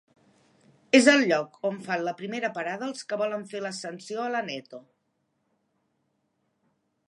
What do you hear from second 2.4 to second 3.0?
parada